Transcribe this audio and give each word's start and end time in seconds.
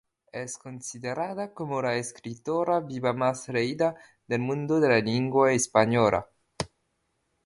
Es 0.31 0.57
considerada 0.61 1.53
como 1.53 1.79
la 1.83 1.93
escritora 1.95 2.79
viva 2.79 3.13
más 3.13 3.47
leída 3.49 3.93
del 4.25 4.39
mundo 4.39 4.79
de 4.79 4.89
la 4.89 4.99
lengua 4.99 5.53
española. 5.53 6.27